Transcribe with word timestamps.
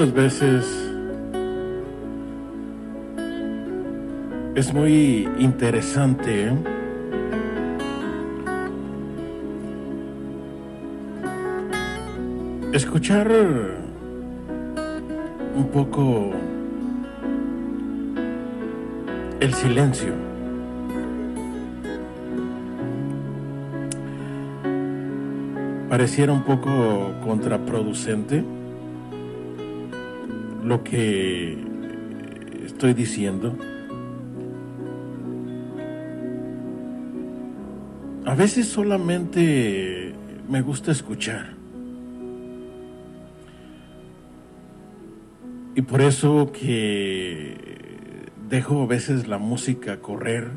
muchas 0.00 0.14
veces 0.14 0.64
es 4.54 4.72
muy 4.72 5.28
interesante 5.38 6.46
¿eh? 6.46 6.54
escuchar 12.72 13.30
un 15.54 15.68
poco 15.70 16.30
el 19.40 19.52
silencio. 19.52 20.14
Pareciera 25.90 26.32
un 26.32 26.44
poco 26.44 27.12
contraproducente 27.22 28.59
lo 30.70 30.84
que 30.84 31.58
estoy 32.64 32.94
diciendo? 32.94 33.56
A 38.24 38.36
veces 38.36 38.68
solamente 38.68 40.14
me 40.48 40.62
gusta 40.62 40.92
escuchar. 40.92 41.54
Y 45.74 45.82
por 45.82 46.02
eso 46.02 46.52
que 46.52 48.28
dejo 48.48 48.82
a 48.82 48.86
veces 48.86 49.26
la 49.26 49.38
música 49.38 50.00
correr. 50.00 50.50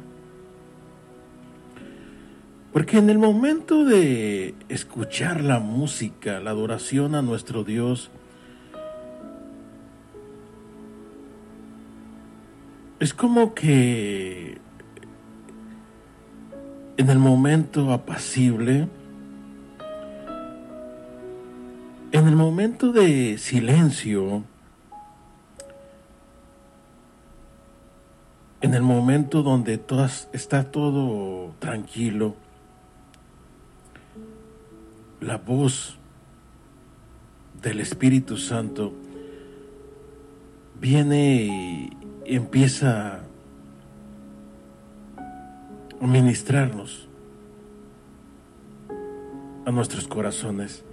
Porque 2.71 2.99
en 2.99 3.09
el 3.09 3.17
momento 3.17 3.83
de 3.83 4.53
escuchar 4.69 5.43
la 5.43 5.59
música, 5.59 6.39
la 6.39 6.51
adoración 6.51 7.15
a 7.15 7.23
nuestro 7.23 7.63
Dios, 7.63 8.11
es 13.03 13.13
como 13.13 13.53
que 13.53 14.59
en 16.95 17.09
el 17.09 17.19
momento 17.19 17.91
apacible, 17.91 18.87
en 22.13 22.27
el 22.29 22.35
momento 22.37 22.93
de 22.93 23.37
silencio, 23.37 24.45
en 28.61 28.73
el 28.73 28.83
momento 28.83 29.43
donde 29.43 29.77
todas, 29.77 30.29
está 30.31 30.71
todo 30.71 31.53
tranquilo, 31.59 32.35
la 35.19 35.39
voz 35.39 35.97
del 37.61 37.81
Espíritu 37.81 38.37
Santo 38.37 38.93
viene 40.79 41.89
empieza 42.25 43.19
a 46.01 46.07
ministrarnos 46.07 47.07
a 49.65 49.71
nuestros 49.71 50.07
corazones. 50.07 50.83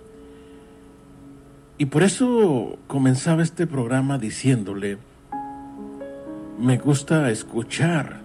Y 1.79 1.87
por 1.87 2.03
eso 2.03 2.79
comenzaba 2.87 3.43
este 3.43 3.67
programa 3.67 4.19
diciéndole, 4.19 4.99
me 6.59 6.77
gusta 6.77 7.31
escuchar 7.31 8.21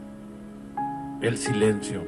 el 1.22 1.38
silencio. 1.38 2.04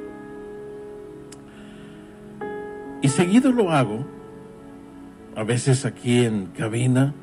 Y 3.01 3.07
seguido 3.09 3.51
lo 3.51 3.71
hago, 3.71 4.05
a 5.35 5.43
veces 5.43 5.85
aquí 5.85 6.25
en 6.25 6.47
cabina, 6.47 7.13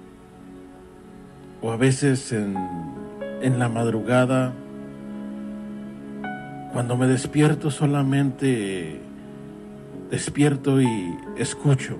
o 1.61 1.73
a 1.73 1.77
veces 1.77 2.33
en, 2.33 2.57
en 3.45 3.59
la 3.59 3.69
madrugada, 3.69 4.53
cuando 6.73 6.97
me 6.97 7.07
despierto 7.07 7.71
solamente 7.71 9.01
despierto 10.11 10.81
y 10.81 11.17
escucho. 11.37 11.97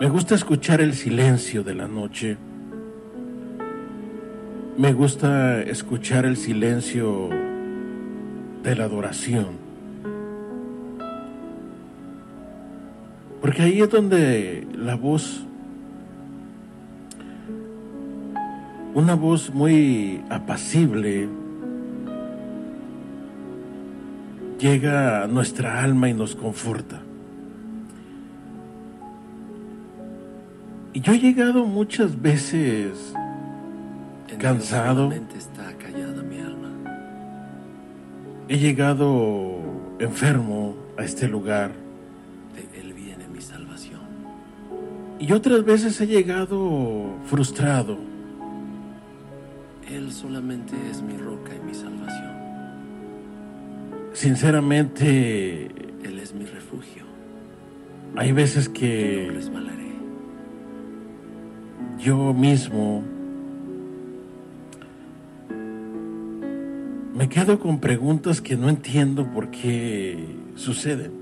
Me 0.00 0.08
gusta 0.08 0.34
escuchar 0.34 0.80
el 0.80 0.94
silencio 0.94 1.62
de 1.62 1.74
la 1.74 1.86
noche 1.86 2.36
me 4.80 4.94
gusta 4.94 5.60
escuchar 5.60 6.24
el 6.24 6.38
silencio 6.38 7.28
de 8.62 8.74
la 8.74 8.84
adoración. 8.84 9.58
Porque 13.42 13.60
ahí 13.60 13.82
es 13.82 13.90
donde 13.90 14.66
la 14.74 14.94
voz, 14.94 15.44
una 19.00 19.14
voz 19.14 19.52
muy 19.54 20.22
apacible, 20.28 21.26
llega 24.58 25.24
a 25.24 25.26
nuestra 25.26 25.82
alma 25.82 26.10
y 26.10 26.12
nos 26.12 26.36
conforta. 26.36 27.00
Y 30.92 31.00
yo 31.00 31.14
he 31.14 31.18
llegado 31.18 31.64
muchas 31.64 32.20
veces 32.20 33.14
cansado. 34.38 35.10
está 35.12 35.72
callada 35.78 36.22
mi 36.22 36.38
alma. 36.40 36.70
He 38.48 38.58
llegado 38.58 39.60
enfermo 39.98 40.74
a 40.98 41.04
este 41.04 41.26
lugar. 41.26 41.70
De 42.54 42.80
Él 42.80 42.92
viene 42.92 43.28
mi 43.28 43.40
salvación. 43.40 44.00
Y 45.18 45.32
otras 45.32 45.64
veces 45.64 45.98
he 46.02 46.06
llegado 46.06 47.14
frustrado. 47.26 48.10
Él 49.90 50.12
solamente 50.12 50.74
es 50.90 51.02
mi 51.02 51.16
roca 51.16 51.50
y 51.54 51.66
mi 51.66 51.74
salvación. 51.74 52.30
Sinceramente, 54.12 55.66
Él 56.02 56.18
es 56.18 56.34
mi 56.34 56.44
refugio. 56.44 57.04
hay 58.16 58.32
veces 58.32 58.68
No 58.68 58.74
que 58.74 59.30
resbalaré. 59.32 59.90
yo 61.98 62.32
mismo 62.34 63.04
me 67.14 67.28
quedo 67.28 67.58
con 67.58 67.80
preguntas 67.80 68.40
que 68.40 68.56
no 68.56 68.68
entiendo 68.68 69.26
por 69.30 69.50
qué 69.50 70.36
suceden. 70.54 71.12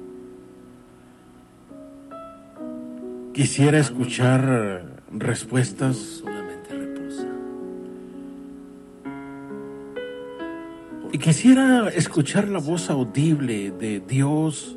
Quisiera 3.35 3.79
escuchar 3.79 4.85
respuestas, 5.13 6.23
y 11.19 11.21
quisiera 11.21 11.89
escuchar 11.89 12.47
la 12.47 12.61
voz 12.61 12.91
audible 12.91 13.73
de 13.73 13.99
Dios 13.99 14.77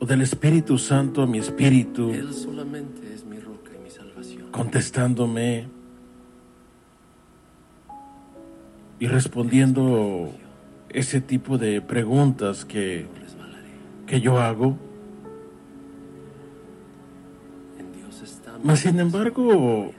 o 0.00 0.04
del 0.04 0.20
Espíritu 0.20 0.78
Santo 0.78 1.22
a 1.22 1.28
mi 1.28 1.38
espíritu 1.38 2.10
Él 2.10 2.34
solamente 2.34 3.14
es 3.14 3.24
mi 3.24 3.38
roca 3.38 3.70
y 3.78 3.84
mi 3.84 3.88
salvación. 3.88 4.50
contestándome 4.50 5.68
y 8.98 9.06
respondiendo 9.06 10.32
ese 10.88 11.20
tipo 11.20 11.56
de 11.56 11.80
preguntas 11.80 12.64
que, 12.64 13.06
que 14.08 14.20
yo 14.20 14.40
hago. 14.40 14.76
Mas 18.64 18.80
sin 18.80 18.98
embargo, 18.98 19.92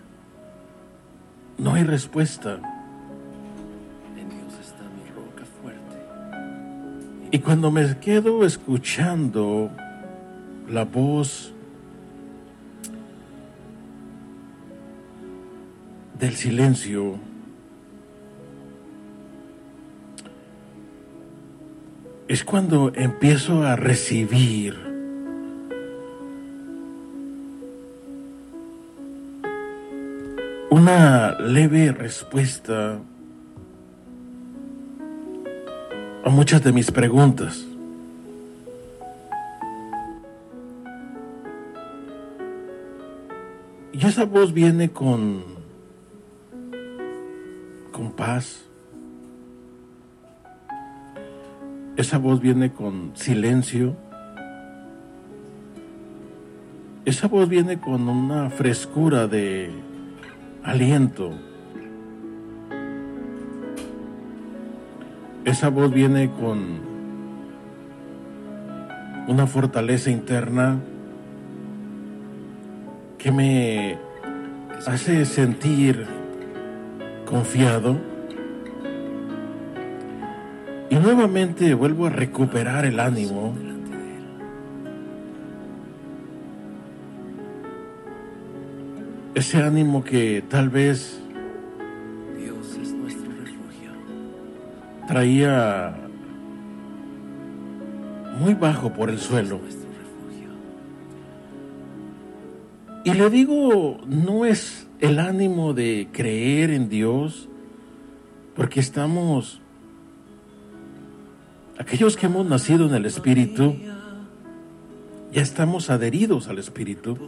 no 1.58 1.74
hay 1.74 1.84
respuesta. 1.84 2.73
Y 7.34 7.40
cuando 7.40 7.72
me 7.72 7.98
quedo 7.98 8.46
escuchando 8.46 9.72
la 10.70 10.86
voz 10.86 11.52
del 16.20 16.36
silencio, 16.36 17.16
es 22.28 22.44
cuando 22.44 22.92
empiezo 22.94 23.64
a 23.64 23.78
recibir 23.78 24.78
una 30.70 31.40
leve 31.40 31.94
respuesta 31.94 33.00
a 36.24 36.30
muchas 36.30 36.64
de 36.64 36.72
mis 36.72 36.92
preguntas. 36.92 37.66
Y 43.92 44.06
esa 44.06 44.26
voz 44.26 44.54
viene 44.54 44.90
con 44.90 45.44
con 47.92 48.12
paz. 48.12 48.66
Esa 51.96 52.18
voz 52.18 52.42
viene 52.42 52.72
con 52.74 53.12
silencio. 53.16 53.96
Esa 57.06 57.28
voz 57.28 57.48
viene 57.50 57.80
con 57.80 58.08
una 58.10 58.50
frescura 58.50 59.28
de 59.28 59.70
aliento. 60.64 61.34
Esa 65.46 65.70
voz 65.70 65.92
viene 65.92 66.30
con 66.30 66.80
una 69.28 69.46
fortaleza 69.46 70.10
interna 70.10 70.80
que 73.18 73.32
me 73.32 73.98
hace 74.86 75.26
sentir 75.26 76.06
confiado. 77.26 77.98
Y 80.90 80.96
nuevamente 80.96 81.74
vuelvo 81.74 82.06
a 82.08 82.10
recuperar 82.10 82.86
el 82.86 83.00
ánimo. 83.02 83.54
Ese 89.36 89.62
ánimo 89.62 90.04
que 90.04 90.44
tal 90.48 90.70
vez 90.70 91.23
traía 95.14 95.94
muy 98.40 98.56
bajo 98.56 98.94
por 98.94 99.12
el 99.12 99.20
suelo. 99.20 99.60
Y 103.04 103.14
le 103.14 103.30
digo, 103.30 104.02
no 104.08 104.44
es 104.44 104.88
el 105.02 105.20
ánimo 105.20 105.76
de 105.76 106.08
creer 106.12 106.72
en 106.72 106.90
Dios, 106.90 107.48
porque 108.56 108.80
estamos, 108.80 109.62
aquellos 111.78 112.18
que 112.18 112.26
hemos 112.26 112.48
nacido 112.48 112.88
en 112.88 112.96
el 112.96 113.06
Espíritu, 113.06 113.76
ya 115.32 115.44
estamos 115.44 115.92
adheridos 115.92 116.48
al 116.48 116.58
Espíritu. 116.58 117.20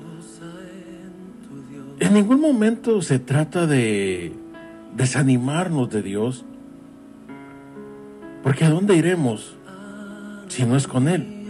En 2.00 2.16
ningún 2.16 2.42
momento 2.42 3.04
se 3.04 3.20
trata 3.20 3.68
de 3.68 4.34
desanimarnos 4.96 5.92
de 5.92 6.02
Dios, 6.02 6.46
porque 8.46 8.64
¿a 8.64 8.70
dónde 8.70 8.96
iremos 8.96 9.56
si 10.50 10.66
no 10.66 10.78
es 10.78 10.88
con 10.88 11.08
Él? 11.08 11.48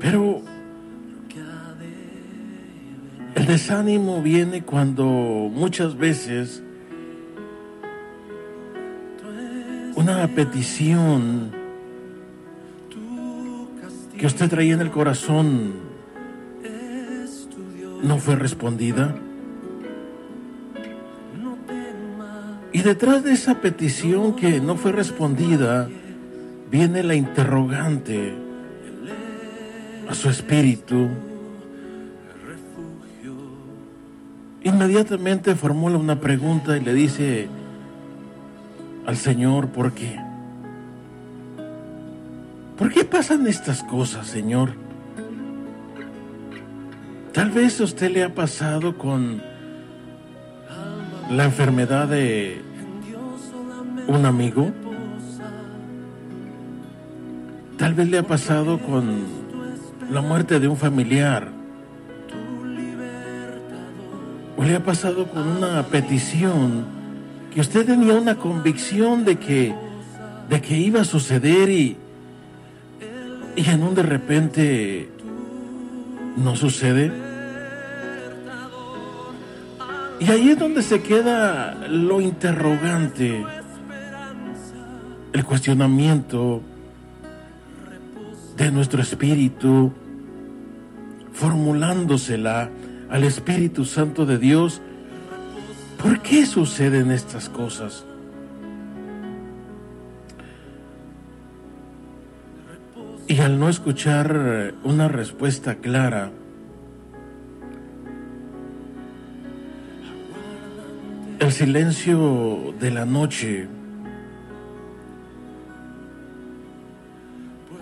Pero 0.00 0.40
el 3.34 3.44
desánimo 3.44 4.22
viene 4.22 4.62
cuando 4.62 5.04
muchas 5.04 5.94
veces 5.98 6.62
una 9.94 10.26
petición 10.28 11.50
que 14.18 14.26
usted 14.26 14.48
traía 14.48 14.72
en 14.72 14.80
el 14.80 14.90
corazón 14.90 15.74
no 18.02 18.16
fue 18.16 18.36
respondida. 18.36 19.14
Y 22.78 22.82
detrás 22.82 23.24
de 23.24 23.32
esa 23.32 23.60
petición 23.60 24.36
que 24.36 24.60
no 24.60 24.76
fue 24.76 24.92
respondida, 24.92 25.88
viene 26.70 27.02
la 27.02 27.16
interrogante 27.16 28.32
a 30.08 30.14
su 30.14 30.28
espíritu. 30.28 31.08
Inmediatamente 34.62 35.56
formula 35.56 35.98
una 35.98 36.20
pregunta 36.20 36.76
y 36.76 36.80
le 36.80 36.94
dice 36.94 37.48
al 39.06 39.16
Señor, 39.16 39.70
¿por 39.70 39.90
qué? 39.90 40.16
¿Por 42.76 42.92
qué 42.92 43.04
pasan 43.04 43.48
estas 43.48 43.82
cosas, 43.82 44.28
Señor? 44.28 44.70
Tal 47.32 47.50
vez 47.50 47.80
a 47.80 47.84
usted 47.84 48.12
le 48.12 48.22
ha 48.22 48.32
pasado 48.32 48.96
con 48.96 49.42
la 51.28 51.44
enfermedad 51.44 52.06
de 52.06 52.67
un 54.08 54.26
amigo. 54.26 54.72
Tal 57.76 57.94
vez 57.94 58.08
le 58.08 58.18
ha 58.18 58.22
pasado 58.24 58.78
con 58.78 59.22
la 60.10 60.20
muerte 60.20 60.58
de 60.58 60.66
un 60.66 60.76
familiar. 60.76 61.48
O 64.56 64.64
le 64.64 64.74
ha 64.74 64.82
pasado 64.82 65.28
con 65.28 65.46
una 65.46 65.84
petición 65.84 66.84
que 67.54 67.60
usted 67.60 67.86
tenía 67.86 68.14
una 68.14 68.34
convicción 68.34 69.24
de 69.24 69.36
que, 69.36 69.74
de 70.48 70.60
que 70.60 70.76
iba 70.76 71.02
a 71.02 71.04
suceder 71.04 71.70
y, 71.70 71.96
y 73.54 73.70
en 73.70 73.82
un 73.82 73.94
de 73.94 74.02
repente 74.02 75.08
no 76.36 76.56
sucede. 76.56 77.12
Y 80.20 80.30
ahí 80.30 80.50
es 80.50 80.58
donde 80.58 80.82
se 80.82 81.00
queda 81.00 81.74
lo 81.88 82.20
interrogante, 82.20 83.44
el 85.38 85.44
cuestionamiento 85.44 86.62
de 88.56 88.72
nuestro 88.72 89.00
espíritu, 89.00 89.92
formulándosela 91.32 92.70
al 93.08 93.22
Espíritu 93.22 93.84
Santo 93.84 94.26
de 94.26 94.38
Dios. 94.38 94.80
¿Por 96.02 96.22
qué 96.22 96.44
suceden 96.44 97.12
estas 97.12 97.48
cosas? 97.48 98.04
Y 103.28 103.38
al 103.38 103.60
no 103.60 103.68
escuchar 103.68 104.74
una 104.82 105.06
respuesta 105.06 105.76
clara, 105.76 106.32
el 111.38 111.52
silencio 111.52 112.74
de 112.80 112.90
la 112.90 113.04
noche 113.04 113.68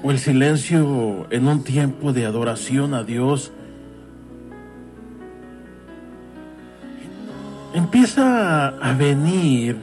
o 0.07 0.13
el 0.13 0.21
silencio 0.21 1.27
en 1.31 1.49
un 1.49 1.65
tiempo 1.65 2.13
de 2.13 2.27
adoración 2.27 2.95
a 2.95 3.03
Dios. 3.03 3.51
Empieza 7.75 8.69
a 8.69 8.93
venir 8.93 9.77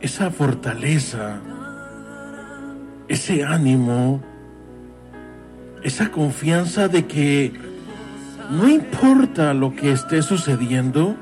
esa 0.00 0.32
fortaleza, 0.32 1.38
ese 3.06 3.44
ánimo, 3.44 4.20
esa 5.84 6.10
confianza 6.10 6.88
de 6.88 7.06
que 7.06 7.52
no 8.50 8.68
importa 8.68 9.54
lo 9.54 9.76
que 9.76 9.92
esté 9.92 10.20
sucediendo, 10.22 11.14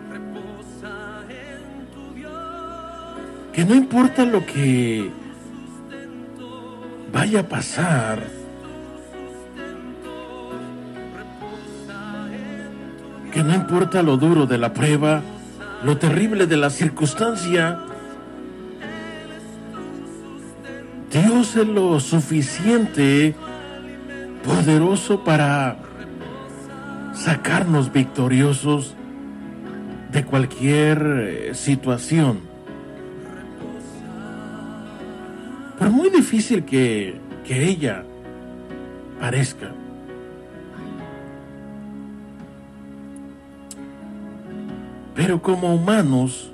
que 3.54 3.64
no 3.64 3.74
importa 3.74 4.24
lo 4.24 4.44
que 4.44 5.10
vaya 7.12 7.40
a 7.40 7.48
pasar, 7.48 8.24
que 13.32 13.44
no 13.44 13.54
importa 13.54 14.02
lo 14.02 14.16
duro 14.16 14.46
de 14.46 14.58
la 14.58 14.72
prueba, 14.72 15.22
lo 15.84 15.96
terrible 15.98 16.48
de 16.48 16.56
la 16.56 16.68
circunstancia, 16.68 17.78
Dios 21.12 21.54
es 21.54 21.68
lo 21.68 22.00
suficiente 22.00 23.36
poderoso 24.44 25.22
para 25.22 25.76
sacarnos 27.14 27.92
victoriosos 27.92 28.96
de 30.10 30.24
cualquier 30.24 30.98
eh, 31.06 31.54
situación. 31.54 32.53
Difícil 36.34 36.64
que, 36.64 37.20
que 37.44 37.64
ella 37.64 38.04
parezca. 39.20 39.70
Pero 45.14 45.40
como 45.40 45.72
humanos, 45.72 46.50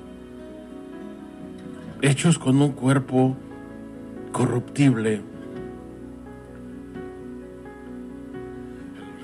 hechos 2.03 2.37
con 2.37 2.61
un 2.61 2.73
cuerpo 2.73 3.35
corruptible, 4.31 5.21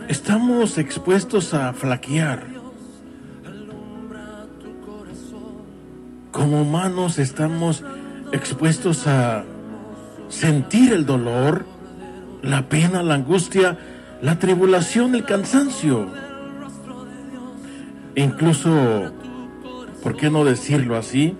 estamos 0.07 0.79
expuestos 0.79 1.53
a 1.53 1.71
flaquear. 1.73 2.47
Como 6.31 6.63
humanos 6.63 7.19
estamos 7.19 7.83
expuestos 8.31 9.05
a 9.05 9.45
sentir 10.29 10.93
el 10.93 11.05
dolor, 11.05 11.65
la 12.41 12.67
pena, 12.69 13.03
la 13.03 13.15
angustia, 13.15 13.77
la 14.21 14.39
tribulación, 14.39 15.15
el 15.15 15.25
cansancio. 15.25 16.07
E 18.15 18.23
incluso, 18.23 19.11
¿por 20.01 20.15
qué 20.15 20.29
no 20.29 20.43
decirlo 20.43 20.97
así? 20.97 21.35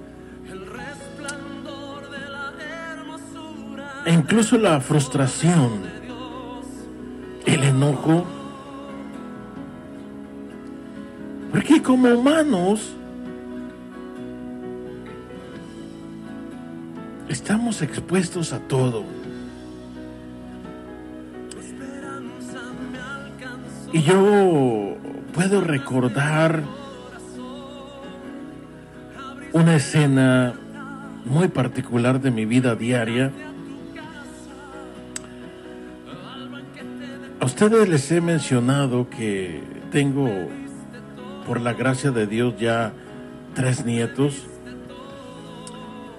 E 4.06 4.14
incluso 4.14 4.58
la 4.58 4.80
frustración, 4.80 5.82
el 7.46 7.64
enojo. 7.64 8.26
Porque 11.52 11.82
como 11.82 12.10
humanos 12.10 12.97
estamos 17.30 17.82
expuestos 17.82 18.54
a 18.54 18.60
todo. 18.60 19.04
Y 23.94 24.02
yo 24.04 24.98
puedo 25.34 25.62
recordar 25.62 26.64
una 29.54 29.76
escena 29.76 30.54
muy 31.26 31.48
particular 31.48 32.22
de 32.22 32.32
mi 32.32 32.46
vida 32.46 32.76
diaria. 32.76 33.32
A 37.40 37.46
ustedes 37.46 37.88
les 37.88 38.12
he 38.12 38.22
mencionado 38.22 39.10
que 39.10 39.64
tengo 39.92 40.30
por 41.46 41.62
la 41.62 41.74
gracia 41.74 42.12
de 42.12 42.28
Dios, 42.28 42.56
ya 42.60 42.92
tres 43.54 43.86
nietos. 43.86 44.48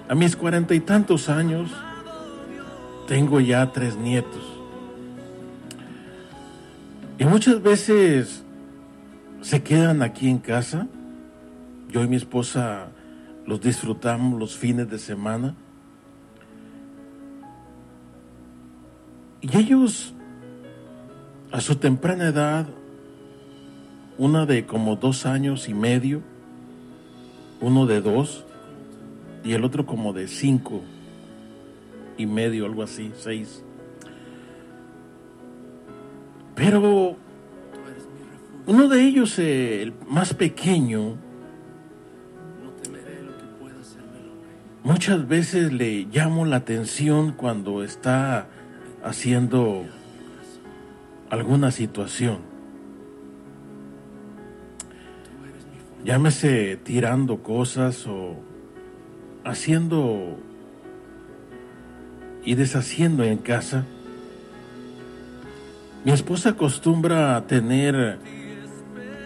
A 0.09 0.15
mis 0.15 0.35
cuarenta 0.35 0.73
y 0.73 0.79
tantos 0.79 1.29
años, 1.29 1.69
tengo 3.07 3.39
ya 3.39 3.71
tres 3.71 3.95
nietos. 3.95 4.41
Y 7.19 7.25
muchas 7.25 7.61
veces 7.61 8.43
se 9.41 9.61
quedan 9.61 10.01
aquí 10.01 10.27
en 10.27 10.39
casa. 10.39 10.87
Yo 11.89 12.03
y 12.03 12.07
mi 12.07 12.15
esposa 12.15 12.87
los 13.45 13.61
disfrutamos 13.61 14.39
los 14.39 14.57
fines 14.57 14.89
de 14.89 14.97
semana. 14.97 15.53
Y 19.41 19.55
ellos, 19.55 20.15
a 21.51 21.61
su 21.61 21.75
temprana 21.75 22.29
edad, 22.29 22.65
una 24.17 24.47
de 24.47 24.65
como 24.65 24.95
dos 24.95 25.27
años 25.27 25.69
y 25.69 25.75
medio, 25.75 26.23
uno 27.61 27.85
de 27.85 28.01
dos, 28.01 28.43
y 29.43 29.53
el 29.53 29.63
otro 29.63 29.85
como 29.85 30.13
de 30.13 30.27
cinco 30.27 30.81
y 32.17 32.25
medio, 32.25 32.65
algo 32.65 32.83
así, 32.83 33.11
seis. 33.17 33.63
Pero 36.55 37.15
uno 38.65 38.87
de 38.89 39.01
ellos, 39.03 39.39
eh, 39.39 39.81
el 39.81 39.93
más 40.07 40.33
pequeño, 40.33 41.15
muchas 44.83 45.27
veces 45.27 45.71
le 45.71 46.05
llamo 46.11 46.45
la 46.45 46.57
atención 46.57 47.31
cuando 47.31 47.83
está 47.83 48.47
haciendo 49.03 49.85
alguna 51.29 51.71
situación. 51.71 52.39
Llámese 56.03 56.77
tirando 56.77 57.41
cosas 57.43 58.05
o 58.07 58.48
haciendo 59.49 60.37
y 62.43 62.55
deshaciendo 62.55 63.23
en 63.23 63.37
casa. 63.37 63.85
Mi 66.05 66.11
esposa 66.11 66.51
acostumbra 66.51 67.35
a 67.35 67.45
tener 67.47 68.17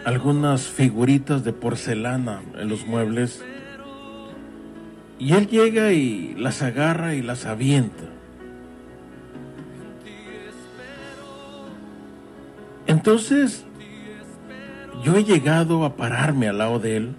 algunas 0.04 0.62
figuritas 0.68 1.44
de 1.44 1.52
porcelana 1.52 2.42
en 2.58 2.68
los 2.68 2.86
muebles 2.86 3.42
y 5.18 5.32
él 5.32 5.46
llega 5.46 5.92
y 5.92 6.34
las 6.34 6.62
agarra 6.62 7.14
y 7.14 7.22
las 7.22 7.46
avienta. 7.46 8.04
Entonces, 12.86 13.64
yo 15.02 15.16
he 15.16 15.24
llegado 15.24 15.84
a 15.84 15.96
pararme 15.96 16.48
al 16.48 16.58
lado 16.58 16.78
de 16.78 16.96
él 16.96 17.14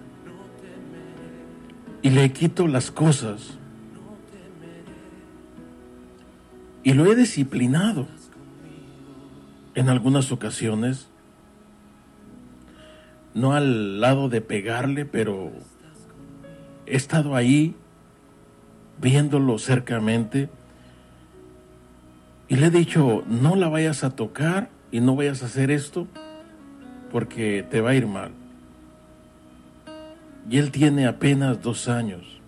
y 2.02 2.10
le 2.10 2.32
quito 2.32 2.66
las 2.66 2.90
cosas. 2.90 3.58
Y 6.82 6.92
lo 6.92 7.10
he 7.10 7.16
disciplinado 7.16 8.06
en 9.74 9.88
algunas 9.88 10.30
ocasiones, 10.32 11.08
no 13.34 13.52
al 13.52 14.00
lado 14.00 14.28
de 14.28 14.40
pegarle, 14.40 15.04
pero 15.04 15.52
he 16.86 16.96
estado 16.96 17.34
ahí 17.34 17.74
viéndolo 19.00 19.58
cercamente. 19.58 20.48
Y 22.48 22.56
le 22.56 22.66
he 22.66 22.70
dicho, 22.70 23.24
no 23.26 23.56
la 23.56 23.68
vayas 23.68 24.04
a 24.04 24.10
tocar 24.10 24.70
y 24.92 25.00
no 25.00 25.16
vayas 25.16 25.42
a 25.42 25.46
hacer 25.46 25.70
esto 25.70 26.06
porque 27.10 27.66
te 27.68 27.80
va 27.80 27.90
a 27.90 27.94
ir 27.94 28.06
mal. 28.06 28.30
Y 30.48 30.58
él 30.58 30.70
tiene 30.70 31.06
apenas 31.06 31.60
dos 31.62 31.88
años. 31.88 32.40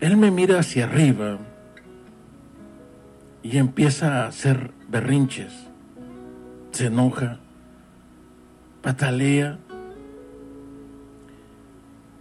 Él 0.00 0.16
me 0.16 0.30
mira 0.30 0.58
hacia 0.58 0.84
arriba 0.84 1.38
y 3.42 3.58
empieza 3.58 4.24
a 4.24 4.26
hacer 4.26 4.72
berrinches. 4.88 5.52
Se 6.72 6.86
enoja, 6.86 7.38
patalea. 8.82 9.58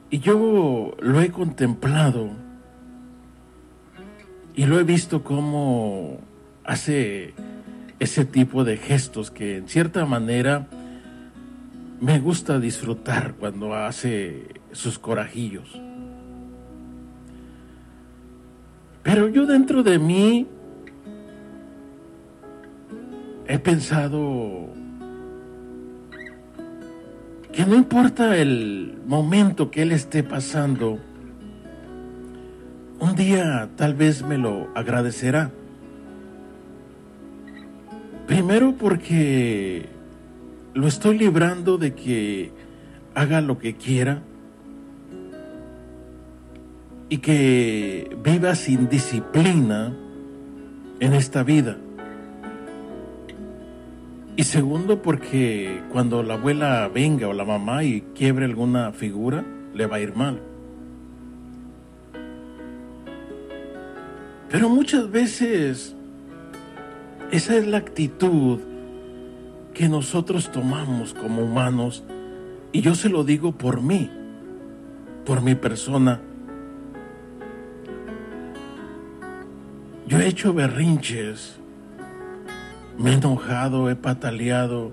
Y 0.09 0.19
yo 0.19 0.95
lo 0.99 1.21
he 1.21 1.31
contemplado 1.31 2.29
y 4.55 4.65
lo 4.65 4.79
he 4.79 4.83
visto 4.83 5.23
como 5.23 6.19
hace 6.63 7.33
ese 7.99 8.25
tipo 8.25 8.63
de 8.63 8.77
gestos 8.77 9.31
que 9.31 9.57
en 9.57 9.67
cierta 9.67 10.05
manera 10.05 10.67
me 12.03 12.19
gusta 12.19 12.59
disfrutar 12.59 13.35
cuando 13.39 13.73
hace 13.73 14.59
sus 14.73 14.99
corajillos. 14.99 15.81
Pero 19.03 19.29
yo 19.29 19.45
dentro 19.45 19.83
de 19.83 19.99
mí 19.99 20.45
he 23.47 23.57
pensado 23.57 24.67
que 27.53 27.65
no 27.65 27.73
importa 27.73 28.35
el 28.35 28.97
momento 29.05 29.71
que 29.71 29.83
él 29.83 29.93
esté 29.93 30.23
pasando, 30.23 30.99
un 32.99 33.15
día 33.15 33.69
tal 33.77 33.93
vez 33.93 34.23
me 34.23 34.37
lo 34.37 34.67
agradecerá. 34.75 35.51
Primero 38.27 38.73
porque 38.73 39.92
lo 40.73 40.87
estoy 40.87 41.17
librando 41.17 41.77
de 41.77 41.93
que 41.93 42.51
haga 43.13 43.41
lo 43.41 43.59
que 43.59 43.75
quiera 43.75 44.21
y 47.09 47.17
que 47.19 48.15
viva 48.23 48.55
sin 48.55 48.89
disciplina 48.89 49.95
en 50.99 51.13
esta 51.13 51.43
vida. 51.43 51.77
Y 54.35 54.45
segundo 54.45 55.03
porque 55.03 55.81
cuando 55.91 56.23
la 56.23 56.33
abuela 56.35 56.89
venga 56.91 57.27
o 57.27 57.33
la 57.33 57.45
mamá 57.45 57.83
y 57.83 58.01
quiebre 58.15 58.45
alguna 58.45 58.91
figura, 58.93 59.45
le 59.75 59.85
va 59.85 59.97
a 59.97 59.99
ir 59.99 60.15
mal. 60.15 60.41
Pero 64.49 64.69
muchas 64.69 65.09
veces 65.11 65.95
esa 67.31 67.57
es 67.57 67.67
la 67.67 67.77
actitud 67.77 68.59
que 69.73 69.89
nosotros 69.89 70.51
tomamos 70.51 71.13
como 71.13 71.41
humanos 71.43 72.03
y 72.71 72.81
yo 72.81 72.95
se 72.95 73.09
lo 73.09 73.23
digo 73.23 73.53
por 73.53 73.81
mí, 73.81 74.09
por 75.25 75.41
mi 75.41 75.55
persona. 75.55 76.21
Yo 80.07 80.19
he 80.19 80.27
hecho 80.27 80.53
berrinches, 80.53 81.57
me 82.97 83.11
he 83.11 83.13
enojado, 83.15 83.89
he 83.89 83.95
pataleado 83.95 84.91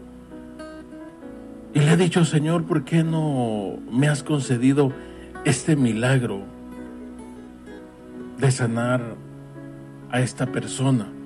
y 1.74 1.80
le 1.80 1.92
he 1.92 1.96
dicho, 1.96 2.24
Señor, 2.24 2.64
¿por 2.64 2.84
qué 2.84 3.04
no 3.04 3.78
me 3.90 4.08
has 4.08 4.22
concedido 4.22 4.92
este 5.44 5.76
milagro 5.76 6.42
de 8.38 8.50
sanar 8.50 9.16
a 10.10 10.20
esta 10.20 10.46
persona? 10.46 11.19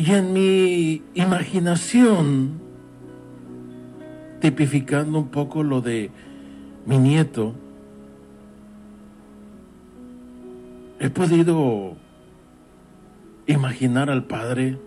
Y 0.00 0.12
en 0.12 0.32
mi 0.32 1.02
imaginación, 1.12 2.58
tipificando 4.40 5.18
un 5.18 5.28
poco 5.28 5.62
lo 5.62 5.82
de 5.82 6.10
mi 6.86 6.96
nieto, 6.96 7.52
he 11.00 11.10
podido 11.10 11.98
imaginar 13.46 14.08
al 14.08 14.24
Padre 14.24 14.78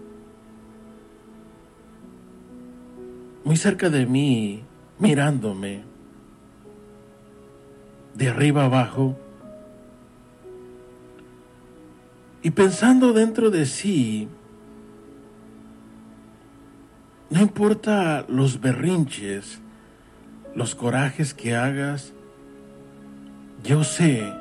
muy 3.43 3.55
cerca 3.55 3.91
de 3.91 4.07
mí, 4.07 4.63
mirándome 4.97 5.83
de 8.15 8.29
arriba 8.29 8.65
abajo 8.65 9.15
y 12.41 12.49
pensando 12.49 13.13
dentro 13.13 13.51
de 13.51 13.67
sí, 13.67 14.27
no 17.33 17.41
importa 17.41 18.25
los 18.27 18.61
berrinches, 18.61 19.59
los 20.53 20.75
corajes 20.75 21.33
que 21.33 21.55
hagas, 21.55 22.13
yo 23.63 23.83
sé 23.83 24.31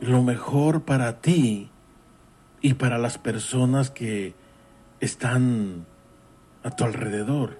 lo 0.00 0.22
mejor 0.22 0.84
para 0.84 1.20
ti 1.20 1.68
y 2.62 2.72
para 2.72 2.96
las 2.96 3.18
personas 3.18 3.90
que 3.90 4.32
están 5.00 5.84
a 6.62 6.70
tu 6.70 6.84
alrededor. 6.84 7.58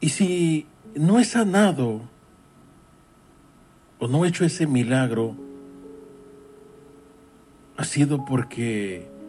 Y 0.00 0.10
si 0.10 0.66
no 0.94 1.18
he 1.18 1.24
sanado 1.24 2.02
o 3.98 4.06
no 4.06 4.26
he 4.26 4.28
hecho 4.28 4.44
ese 4.44 4.66
milagro, 4.66 5.34
ha 7.78 7.84
sido 7.84 8.26
porque 8.26 9.19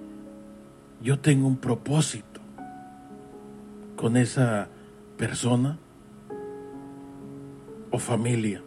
yo 1.01 1.19
tengo 1.19 1.47
un 1.47 1.57
propósito 1.57 2.39
con 3.95 4.17
esa 4.17 4.67
persona 5.17 5.77
o 7.89 7.97
familia 7.97 8.61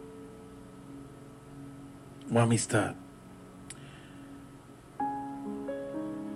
o 2.33 2.39
amistad. 2.39 2.95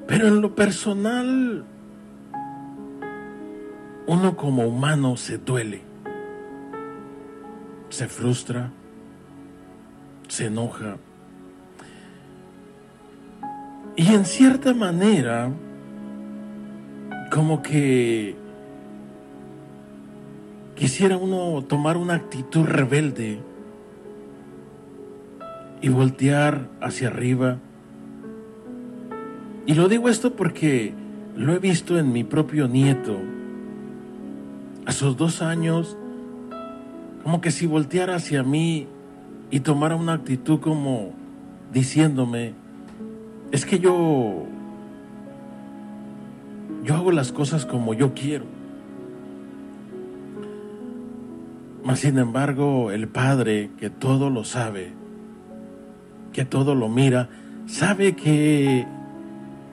Pero 0.08 0.28
en 0.28 0.42
lo 0.42 0.56
personal, 0.56 1.66
uno 4.08 4.36
como 4.36 4.64
humano 4.64 5.18
se 5.18 5.38
duele, 5.38 5.82
se 7.90 8.08
frustra, 8.08 8.72
se 10.28 10.48
enoja. 10.48 10.98
Y 13.96 14.14
en 14.14 14.26
cierta 14.26 14.74
manera, 14.74 15.52
como 17.30 17.62
que 17.62 18.36
quisiera 20.76 21.18
uno 21.18 21.63
tomar 21.63 21.98
una 21.98 22.15
actitud 22.15 22.65
rebelde 22.65 23.39
y 25.82 25.89
voltear 25.89 26.70
hacia 26.82 27.08
arriba. 27.08 27.60
Y 29.65 29.76
lo 29.76 29.88
digo 29.88 30.10
esto 30.10 30.36
porque 30.36 30.94
lo 31.36 31.54
he 31.54 31.60
visto 31.60 32.00
en 32.00 32.12
mi 32.12 32.24
propio 32.24 32.68
nieto. 32.68 33.18
A 34.86 34.92
sus 34.92 35.15
dos 35.15 35.42
años, 35.42 35.98
como 37.24 37.42
que 37.42 37.52
si 37.52 37.68
volteara 37.68 38.15
hacia 38.15 38.42
mí 38.42 38.88
y 39.52 39.60
tomara 39.60 39.96
una 39.96 40.13
actitud 40.13 40.60
como 40.60 41.12
diciéndome, 41.72 42.54
es 43.52 43.65
que 43.65 43.80
yo, 43.80 44.46
yo 46.84 46.96
hago 46.96 47.12
las 47.12 47.32
cosas 47.32 47.65
como 47.65 47.94
yo 47.94 48.13
quiero. 48.13 48.46
Mas 51.84 52.00
sin 52.00 52.18
embargo, 52.18 52.92
el 52.92 53.08
Padre, 53.08 53.72
que 53.80 53.89
todo 53.89 54.30
lo 54.30 54.44
sabe, 54.44 54.92
que 56.34 56.46
todo 56.46 56.76
lo 56.76 56.89
mira, 56.89 57.30
sabe 57.68 58.15
que 58.15 58.86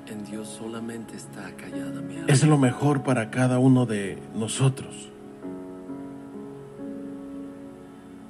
En 0.06 0.24
Dios 0.24 0.48
solamente 0.48 1.16
está 1.16 1.50
callada 1.56 2.00
mi 2.00 2.14
alma. 2.16 2.26
es 2.28 2.44
lo 2.46 2.58
mejor 2.58 3.02
para 3.02 3.30
cada 3.30 3.58
uno 3.58 3.86
de 3.86 4.18
nosotros. 4.34 5.10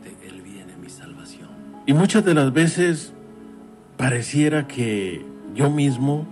De 0.03 0.29
Él 0.29 0.41
viene 0.43 0.75
mi 0.81 0.89
salvación. 0.89 1.49
Y 1.87 1.93
muchas 1.93 2.25
de 2.25 2.35
las 2.35 2.53
veces 2.53 3.13
pareciera 3.97 4.67
que 4.67 5.25
yo 5.55 5.71
mismo 5.71 6.27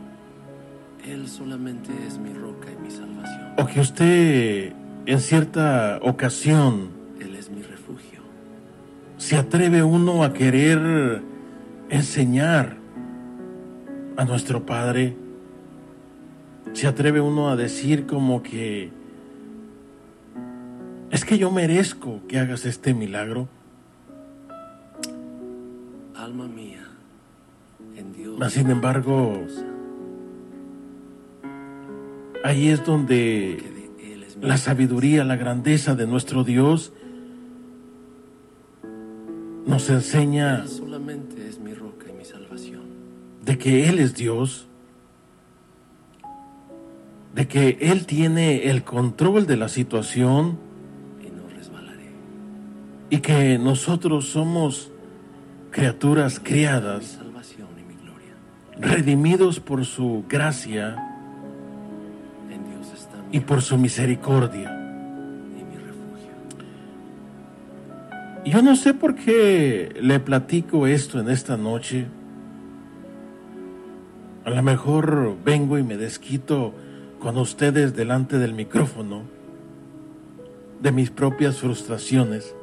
Él 1.04 1.28
solamente 1.28 1.90
es 2.06 2.18
mi 2.18 2.32
roca 2.32 2.68
y 2.72 2.82
mi 2.82 2.90
salvación. 2.90 3.52
o 3.58 3.66
que 3.66 3.80
usted 3.80 4.72
en 5.06 5.20
cierta 5.20 5.98
ocasión 6.02 6.88
Él 7.20 7.34
es 7.36 7.50
mi 7.50 7.62
refugio. 7.62 8.20
se 9.18 9.36
atreve 9.36 9.82
uno 9.82 10.24
a 10.24 10.32
querer 10.32 11.22
enseñar 11.90 12.76
a 14.16 14.24
nuestro 14.24 14.64
Padre, 14.64 15.16
se 16.72 16.86
atreve 16.86 17.20
uno 17.20 17.50
a 17.50 17.56
decir 17.56 18.06
como 18.06 18.42
que 18.42 18.90
es 21.10 21.24
que 21.24 21.38
yo 21.38 21.50
merezco 21.50 22.20
que 22.26 22.38
hagas 22.38 22.64
este 22.64 22.92
milagro. 22.94 23.48
Alma 26.16 26.48
mía, 26.48 26.82
en 27.96 28.12
Dios. 28.12 28.36
Mas, 28.38 28.52
sin 28.54 28.70
embargo, 28.70 29.44
Ahí 32.44 32.68
es 32.68 32.84
donde 32.84 33.56
la 34.42 34.58
sabiduría, 34.58 35.24
la 35.24 35.36
grandeza 35.36 35.94
de 35.94 36.06
nuestro 36.06 36.44
Dios 36.44 36.92
nos 39.66 39.88
enseña 39.88 40.60
Él 40.60 40.68
solamente 40.68 41.48
es 41.48 41.58
mi 41.58 41.72
roca 41.72 42.04
y 42.10 42.12
mi 42.12 42.24
salvación. 42.26 42.82
de 43.42 43.56
que 43.56 43.88
Él 43.88 43.98
es 43.98 44.14
Dios, 44.14 44.66
de 47.34 47.48
que 47.48 47.78
Él 47.80 48.04
tiene 48.04 48.68
el 48.68 48.84
control 48.84 49.46
de 49.46 49.56
la 49.56 49.70
situación 49.70 50.58
Y 51.26 51.30
no 51.30 51.48
resbalaré. 51.48 52.10
y 53.08 53.20
que 53.20 53.56
nosotros 53.58 54.28
somos 54.28 54.90
criaturas 55.70 56.38
criadas, 56.38 57.18
redimidos 58.78 59.60
por 59.60 59.86
su 59.86 60.24
gracia 60.28 61.13
y 63.34 63.40
por 63.40 63.62
su 63.62 63.76
misericordia. 63.76 64.70
y 65.58 65.64
mi 65.64 65.74
refugio. 65.74 66.30
Yo 68.44 68.62
no 68.62 68.76
sé 68.76 68.94
por 68.94 69.16
qué 69.16 69.92
le 70.00 70.20
platico 70.20 70.86
esto 70.86 71.18
en 71.18 71.28
esta 71.28 71.56
noche. 71.56 72.06
A 74.44 74.50
lo 74.50 74.62
mejor 74.62 75.34
vengo 75.44 75.78
y 75.78 75.82
me 75.82 75.96
desquito 75.96 76.74
con 77.18 77.36
ustedes 77.36 77.96
delante 77.96 78.38
del 78.38 78.54
micrófono 78.54 79.22
de 80.80 80.92
mis 80.92 81.10
propias 81.10 81.58
frustraciones. 81.58 82.54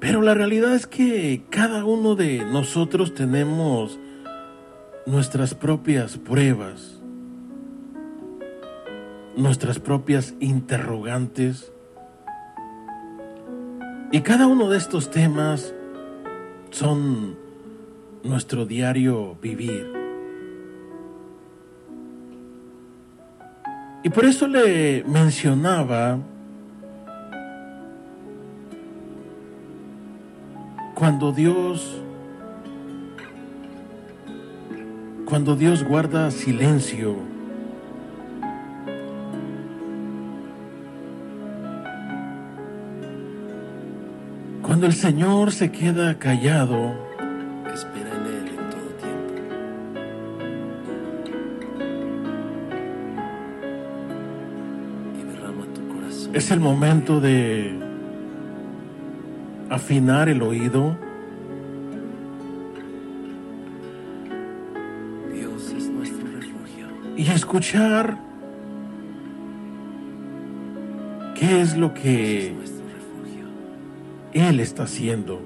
Pero 0.00 0.20
la 0.20 0.34
realidad 0.34 0.74
es 0.74 0.86
que 0.86 1.44
cada 1.48 1.86
uno 1.86 2.14
de 2.14 2.44
nosotros 2.44 3.14
tenemos 3.14 3.98
nuestras 5.06 5.54
propias 5.54 6.18
pruebas, 6.18 6.95
nuestras 9.36 9.78
propias 9.78 10.34
interrogantes. 10.40 11.70
Y 14.10 14.20
cada 14.22 14.46
uno 14.46 14.70
de 14.70 14.78
estos 14.78 15.10
temas 15.10 15.74
son 16.70 17.36
nuestro 18.24 18.64
diario 18.66 19.36
vivir. 19.40 19.92
Y 24.02 24.08
por 24.08 24.24
eso 24.24 24.46
le 24.46 25.04
mencionaba 25.04 26.18
cuando 30.94 31.32
Dios 31.32 32.02
cuando 35.26 35.56
Dios 35.56 35.82
guarda 35.82 36.30
silencio 36.30 37.35
cuando 44.76 44.88
el 44.88 44.92
Señor 44.92 45.52
se 45.52 45.72
queda 45.72 46.18
callado 46.18 46.92
Espera 47.72 48.10
en 48.10 48.26
Él 48.26 48.48
en 48.48 48.68
todo 48.68 48.88
tiempo. 49.00 49.32
Y 55.18 55.24
derrama 55.32 55.64
tu 55.72 55.88
corazón. 55.88 56.36
es 56.36 56.50
el 56.50 56.60
momento 56.60 57.22
de 57.22 57.74
afinar 59.70 60.28
el 60.28 60.42
oído 60.42 60.94
Dios 65.32 65.72
es 65.74 65.88
nuestro 65.88 66.26
refugio. 66.38 66.86
y 67.16 67.30
escuchar 67.30 68.18
qué 71.34 71.62
es 71.62 71.74
lo 71.78 71.94
que. 71.94 72.65
Él 74.36 74.60
está 74.60 74.82
haciendo. 74.82 75.40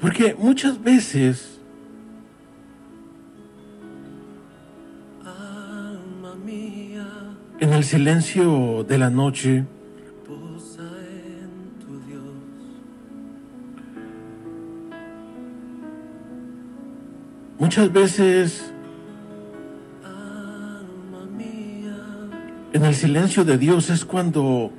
Porque 0.00 0.34
muchas 0.36 0.82
veces 0.82 1.60
en 7.60 7.72
el 7.72 7.84
silencio 7.84 8.84
de 8.88 8.98
la 8.98 9.08
noche 9.10 9.64
muchas 17.58 17.92
veces 17.92 18.72
en 22.72 22.84
el 22.84 22.94
silencio 22.94 23.44
de 23.44 23.58
Dios 23.58 23.90
es 23.90 24.04
cuando 24.04 24.70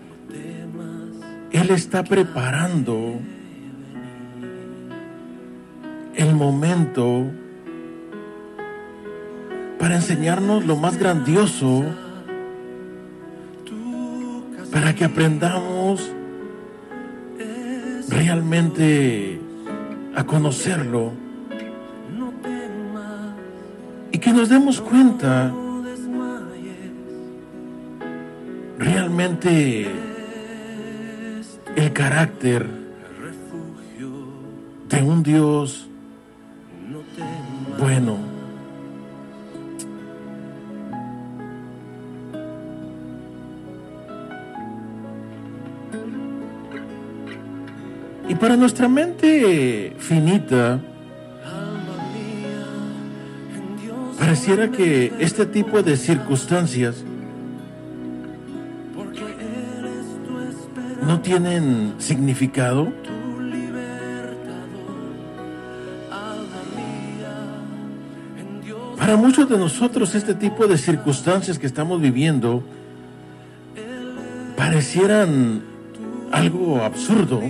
Él 1.52 1.70
está 1.72 2.04
preparando 2.04 3.16
el 6.16 6.36
momento 6.36 7.26
para 9.80 9.96
enseñarnos 9.96 10.66
lo 10.66 10.76
más 10.76 10.98
grandioso, 10.98 11.84
para 14.72 14.96
que 14.96 15.06
aprendamos 15.06 16.12
realmente 18.08 19.42
a 20.16 20.24
conocerlo 20.24 21.12
y 24.12 24.18
que 24.18 24.32
nos 24.32 24.50
demos 24.50 24.80
cuenta 24.82 25.52
el 31.76 31.94
carácter 31.94 32.66
de 34.90 35.04
un 35.04 35.22
Dios 35.22 35.88
bueno. 37.78 38.18
Y 48.28 48.34
para 48.34 48.58
nuestra 48.58 48.88
mente 48.88 49.96
finita, 50.00 50.80
pareciera 54.18 54.72
que 54.72 55.14
este 55.20 55.46
tipo 55.46 55.84
de 55.84 55.96
circunstancias 55.96 57.04
no 61.12 61.20
tienen 61.20 61.96
significado. 61.98 62.88
Para 68.98 69.18
muchos 69.18 69.50
de 69.50 69.58
nosotros 69.58 70.16
este 70.16 70.34
tipo 70.36 70.68
de 70.68 70.78
circunstancias 70.78 71.60
que 71.60 71.68
estamos 71.68 72.00
viviendo 72.00 72.64
parecieran 74.56 75.62
algo 76.32 76.82
absurdo. 76.82 77.42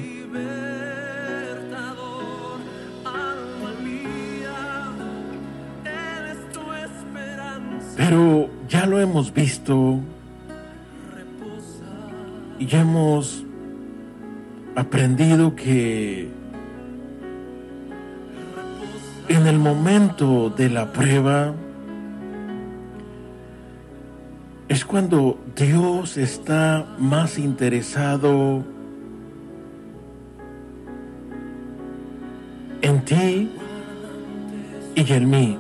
Pero 7.95 8.49
ya 8.67 8.87
lo 8.87 8.99
hemos 8.99 9.31
visto 9.31 9.99
y 12.57 12.75
hemos 12.75 13.45
aprendido 14.81 15.55
que 15.55 16.27
en 19.27 19.47
el 19.47 19.59
momento 19.59 20.49
de 20.49 20.69
la 20.69 20.91
prueba 20.91 21.53
es 24.67 24.83
cuando 24.83 25.39
Dios 25.55 26.17
está 26.17 26.87
más 26.97 27.37
interesado 27.37 28.63
en 32.81 33.05
ti 33.05 33.51
y 34.95 35.13
en 35.13 35.29
mí. 35.29 35.57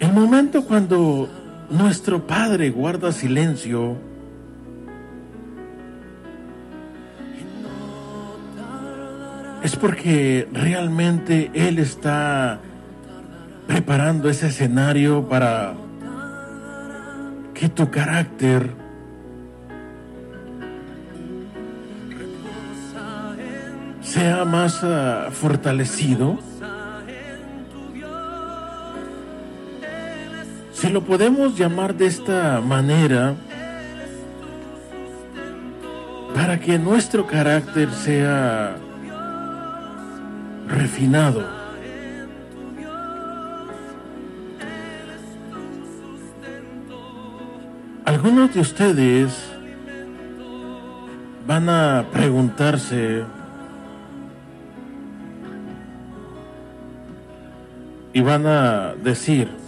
El 0.00 0.12
momento 0.12 0.64
cuando 0.64 1.28
nuestro 1.70 2.26
Padre 2.26 2.70
guarda 2.70 3.12
silencio, 3.12 3.96
es 9.62 9.76
porque 9.76 10.48
realmente 10.52 11.50
Él 11.54 11.78
está 11.78 12.60
preparando 13.66 14.28
ese 14.28 14.48
escenario 14.48 15.28
para 15.28 15.74
que 17.54 17.68
tu 17.68 17.90
carácter 17.90 18.70
sea 24.00 24.44
más 24.44 24.82
ah, 24.82 25.28
fortalecido. 25.30 26.49
Si 30.80 30.88
lo 30.88 31.02
podemos 31.02 31.58
llamar 31.58 31.94
de 31.94 32.06
esta 32.06 32.62
manera, 32.62 33.34
para 36.34 36.58
que 36.58 36.78
nuestro 36.78 37.26
carácter 37.26 37.92
sea 37.92 38.76
refinado. 40.66 41.46
Algunos 48.06 48.54
de 48.54 48.60
ustedes 48.60 49.52
van 51.46 51.68
a 51.68 52.06
preguntarse 52.10 53.26
y 58.14 58.20
van 58.22 58.46
a 58.46 58.94
decir, 58.94 59.59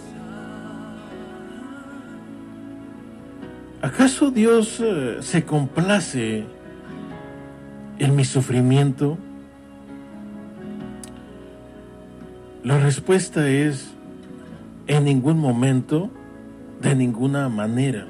¿acaso 3.93 4.31
Dios 4.31 4.79
eh, 4.79 5.17
se 5.21 5.45
complace 5.45 6.45
en 7.99 8.15
mi 8.15 8.25
sufrimiento? 8.25 9.19
La 12.63 12.79
respuesta 12.79 13.47
es 13.47 13.91
en 14.87 15.05
ningún 15.05 15.37
momento, 15.39 16.09
de 16.81 16.95
ninguna 16.95 17.49
manera. 17.49 18.07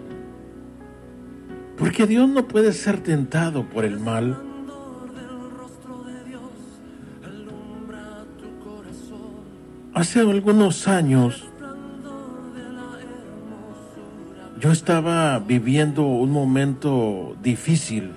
Porque 1.78 2.08
Dios 2.08 2.30
no 2.30 2.48
puede 2.48 2.72
ser 2.72 3.02
tentado 3.02 3.66
por 3.66 3.84
el 3.84 4.00
mal. 4.00 4.38
Hace 9.94 10.22
algunos 10.22 10.88
años 10.88 11.46
yo 14.64 14.72
estaba 14.72 15.40
viviendo 15.40 16.04
un 16.04 16.32
momento 16.32 17.36
difícil 17.44 18.14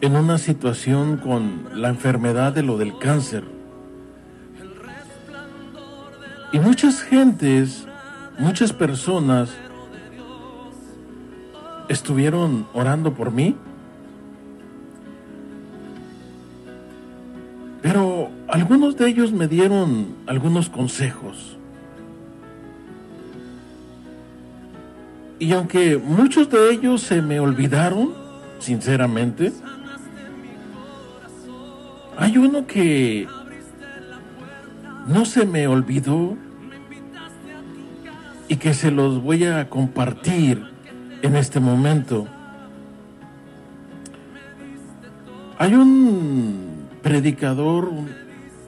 en 0.00 0.16
una 0.16 0.38
situación 0.38 1.18
con 1.18 1.68
la 1.72 1.88
enfermedad 1.88 2.52
de 2.52 2.64
lo 2.64 2.78
del 2.78 2.98
cáncer. 2.98 3.44
Y 6.52 6.58
muchas 6.58 7.00
gentes, 7.02 7.86
muchas 8.40 8.72
personas 8.72 9.50
estuvieron 11.88 12.66
orando 12.74 13.14
por 13.14 13.30
mí. 13.30 13.54
Pero 17.82 18.30
algunos 18.48 18.96
de 18.96 19.06
ellos 19.06 19.30
me 19.30 19.46
dieron 19.46 20.08
algunos 20.26 20.68
consejos. 20.68 21.56
Y 25.38 25.52
aunque 25.52 25.98
muchos 25.98 26.48
de 26.50 26.72
ellos 26.72 27.02
se 27.02 27.20
me 27.20 27.40
olvidaron, 27.40 28.12
sinceramente, 28.58 29.52
hay 32.16 32.38
uno 32.38 32.66
que 32.66 33.26
no 35.06 35.24
se 35.24 35.44
me 35.44 35.66
olvidó 35.66 36.36
y 38.48 38.56
que 38.56 38.74
se 38.74 38.90
los 38.90 39.22
voy 39.22 39.44
a 39.44 39.68
compartir 39.68 40.64
en 41.22 41.36
este 41.36 41.60
momento. 41.60 42.26
Hay 45.58 45.74
un 45.74 46.88
predicador, 47.02 47.88
un 47.88 48.08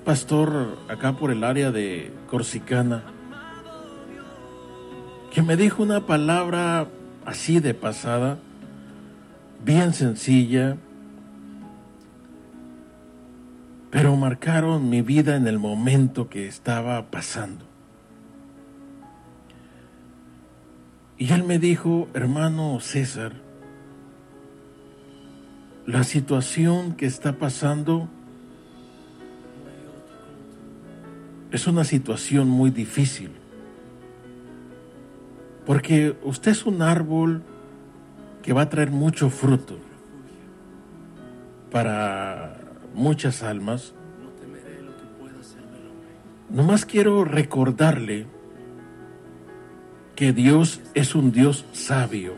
pastor 0.04 0.78
acá 0.88 1.12
por 1.12 1.30
el 1.30 1.44
área 1.44 1.70
de 1.70 2.12
Corsicana, 2.28 3.02
que 5.36 5.42
me 5.42 5.58
dijo 5.58 5.82
una 5.82 6.06
palabra 6.06 6.88
así 7.26 7.60
de 7.60 7.74
pasada, 7.74 8.38
bien 9.62 9.92
sencilla, 9.92 10.78
pero 13.90 14.16
marcaron 14.16 14.88
mi 14.88 15.02
vida 15.02 15.36
en 15.36 15.46
el 15.46 15.58
momento 15.58 16.30
que 16.30 16.48
estaba 16.48 17.10
pasando. 17.10 17.66
Y 21.18 21.30
él 21.30 21.44
me 21.44 21.58
dijo, 21.58 22.08
hermano 22.14 22.80
César, 22.80 23.34
la 25.84 26.02
situación 26.04 26.94
que 26.94 27.04
está 27.04 27.34
pasando 27.34 28.08
es 31.52 31.66
una 31.66 31.84
situación 31.84 32.48
muy 32.48 32.70
difícil. 32.70 33.35
Porque 35.66 36.16
usted 36.22 36.52
es 36.52 36.64
un 36.64 36.80
árbol 36.80 37.42
que 38.42 38.52
va 38.52 38.62
a 38.62 38.68
traer 38.68 38.92
mucho 38.92 39.28
fruto 39.28 39.76
para 41.70 42.56
muchas 42.94 43.42
almas. 43.42 43.92
Nomás 46.48 46.86
quiero 46.86 47.24
recordarle 47.24 48.26
que 50.14 50.32
Dios 50.32 50.80
es 50.94 51.14
un 51.14 51.32
Dios 51.32 51.66
sabio. 51.72 52.34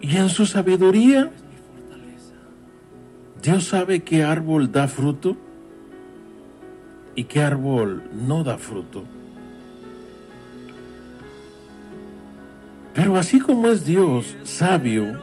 Y 0.00 0.16
en 0.16 0.28
su 0.30 0.46
sabiduría, 0.46 1.30
Dios 3.42 3.64
sabe 3.64 4.02
qué 4.02 4.24
árbol 4.24 4.72
da 4.72 4.88
fruto 4.88 5.36
y 7.14 7.24
qué 7.24 7.42
árbol 7.42 8.02
no 8.12 8.42
da 8.42 8.58
fruto. 8.58 9.04
Pero 12.94 13.16
así 13.16 13.40
como 13.40 13.68
es 13.68 13.84
Dios 13.84 14.36
sabio 14.44 15.20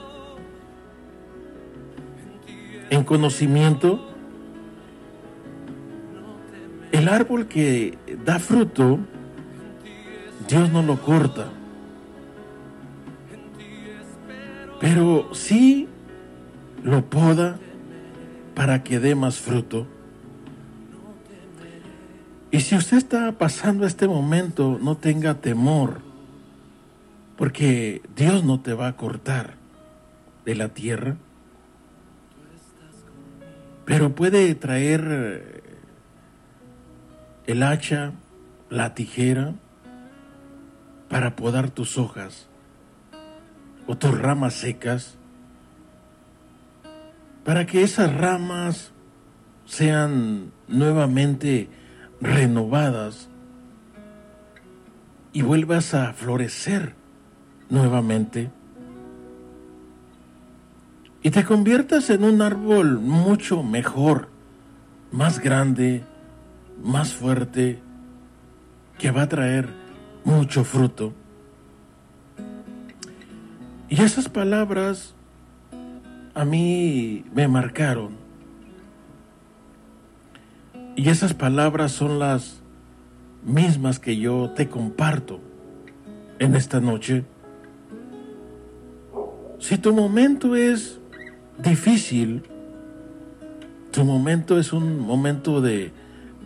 en 2.90 3.06
conocimiento, 3.06 4.06
el 6.92 7.08
árbol 7.08 7.48
que 7.48 7.98
da 8.26 8.40
fruto, 8.40 9.00
Dios 10.50 10.70
no 10.70 10.84
lo 10.84 11.02
corta. 11.02 11.48
Pero 14.82 15.30
sí 15.34 15.88
lo 16.84 17.06
poda 17.06 17.58
para 18.54 18.84
que 18.84 19.00
dé 19.00 19.16
más 19.16 19.40
fruto. 19.40 19.88
Y 22.52 22.60
si 22.60 22.76
usted 22.76 22.98
está 22.98 23.32
pasando 23.32 23.86
este 23.86 24.10
momento, 24.10 24.78
no 24.82 24.98
tenga 24.98 25.36
temor 25.36 26.11
porque 27.42 28.04
Dios 28.16 28.44
no 28.44 28.62
te 28.62 28.76
va 28.76 28.86
a 28.86 28.96
cortar 28.96 29.56
de 30.46 30.54
la 30.54 30.70
tierra, 30.76 31.18
pero 33.84 34.14
puede 34.14 34.54
traer 34.54 35.08
eh, 35.10 35.64
el 37.48 37.64
hacha, 37.64 38.12
la 38.70 38.94
tijera, 38.94 39.56
para 41.10 41.36
podar 41.36 41.72
tus 41.72 41.98
hojas 41.98 42.48
o 43.88 43.98
tus 43.98 44.16
ramas 44.16 44.54
secas, 44.54 45.18
para 47.44 47.66
que 47.66 47.82
esas 47.82 48.16
ramas 48.16 48.92
sean 49.66 50.52
nuevamente 50.68 51.70
renovadas 52.22 53.30
y 55.34 55.42
vuelvas 55.42 55.96
a 55.96 56.14
florecer 56.14 57.01
nuevamente 57.72 58.52
y 61.24 61.30
te 61.30 61.44
conviertas 61.44 62.10
en 62.10 62.24
un 62.24 62.42
árbol 62.42 63.00
mucho 63.00 63.62
mejor, 63.62 64.30
más 65.12 65.40
grande, 65.40 66.04
más 66.84 67.14
fuerte, 67.14 67.80
que 68.98 69.12
va 69.12 69.24
a 69.24 69.30
traer 69.30 69.70
mucho 70.24 70.64
fruto. 70.64 71.14
Y 73.88 74.02
esas 74.02 74.30
palabras 74.30 75.14
a 76.34 76.44
mí 76.44 77.24
me 77.34 77.48
marcaron. 77.48 78.16
Y 80.96 81.10
esas 81.10 81.34
palabras 81.34 81.92
son 81.92 82.18
las 82.18 82.62
mismas 83.46 84.00
que 84.00 84.18
yo 84.18 84.52
te 84.56 84.70
comparto 84.70 85.40
en 86.40 86.56
esta 86.56 86.80
noche. 86.80 87.26
Si 89.62 89.78
tu 89.78 89.94
momento 89.94 90.56
es 90.56 91.00
difícil, 91.60 92.42
tu 93.92 94.04
momento 94.04 94.60
es 94.60 94.74
un 94.74 95.00
momento 95.00 95.62
de, 95.62 95.92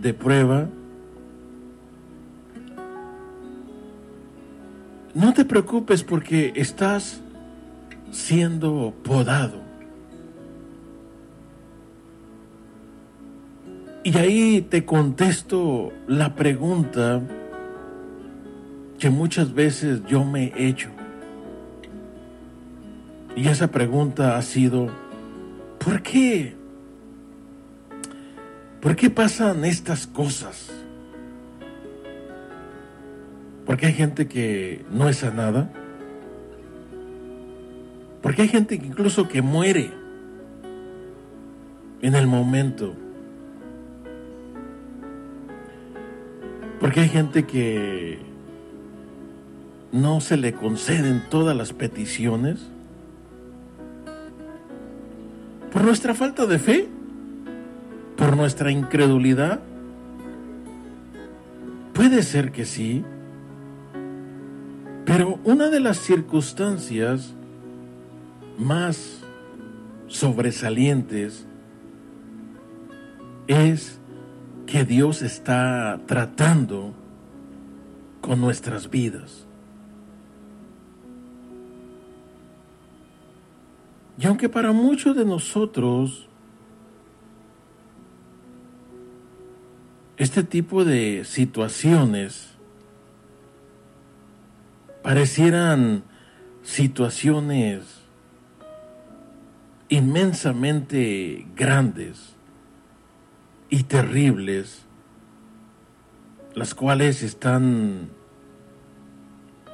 de 0.02 0.14
prueba, 0.14 0.68
no 5.14 5.34
te 5.34 5.46
preocupes 5.46 6.04
porque 6.04 6.52
estás 6.58 7.22
siendo 8.12 8.94
podado. 9.02 9.62
Y 14.04 14.18
ahí 14.18 14.62
te 14.62 14.84
contesto 14.84 15.94
la 16.06 16.36
pregunta 16.36 17.22
que 19.00 19.10
muchas 19.10 19.54
veces 19.54 20.02
yo 20.06 20.26
me 20.26 20.48
he 20.58 20.68
hecho. 20.68 20.95
Y 23.36 23.48
esa 23.50 23.68
pregunta 23.68 24.38
ha 24.38 24.42
sido, 24.42 24.90
¿por 25.78 26.02
qué? 26.02 26.56
¿Por 28.82 28.96
qué 28.96 29.10
pasan 29.10 29.66
estas 29.66 30.08
cosas? 30.08 30.72
Porque 33.66 33.88
hay 33.88 33.94
gente 33.94 34.28
que 34.28 34.86
no 34.92 35.10
es 35.10 35.18
sanada. 35.18 35.70
Porque 38.22 38.44
hay 38.44 38.48
gente 38.48 38.80
que 38.80 38.86
incluso 38.86 39.28
que 39.28 39.42
muere 39.42 39.92
en 42.02 42.16
el 42.16 42.28
momento. 42.28 42.96
Porque 46.80 47.02
hay 47.02 47.10
gente 47.10 47.46
que 47.46 48.20
no 49.92 50.22
se 50.22 50.38
le 50.38 50.54
conceden 50.54 51.24
todas 51.30 51.58
las 51.58 51.74
peticiones. 51.74 52.75
¿Por 55.76 55.84
nuestra 55.84 56.14
falta 56.14 56.46
de 56.46 56.58
fe? 56.58 56.88
¿Por 58.16 58.38
nuestra 58.38 58.72
incredulidad? 58.72 59.60
Puede 61.92 62.24
ser 62.24 62.54
que 62.54 62.64
sí, 62.64 63.04
pero 65.04 65.38
una 65.44 65.70
de 65.70 65.82
las 65.82 65.98
circunstancias 65.98 67.34
más 68.58 69.20
sobresalientes 70.08 71.46
es 73.48 74.00
que 74.68 74.86
Dios 74.86 75.22
está 75.22 76.00
tratando 76.06 76.94
con 78.22 78.40
nuestras 78.40 78.90
vidas. 78.90 79.46
Y 84.18 84.28
aunque 84.28 84.48
para 84.50 84.72
muchos 84.72 85.16
de 85.16 85.26
nosotros 85.26 86.28
este 90.18 90.44
tipo 90.44 90.86
de 90.86 91.26
situaciones 91.26 92.52
parecieran 95.04 96.04
situaciones 96.64 97.84
inmensamente 99.90 101.46
grandes 101.56 102.36
y 103.70 103.84
terribles, 103.84 104.86
las 106.54 106.74
cuales 106.74 107.22
están 107.22 108.10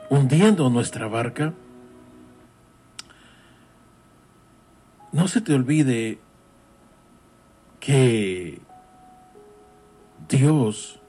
hundiendo 0.09 0.69
nuestra 0.69 1.07
barca, 1.07 1.53
no 5.11 5.27
se 5.27 5.41
te 5.41 5.53
olvide 5.53 6.19
que 7.79 8.61
Dios 10.29 10.99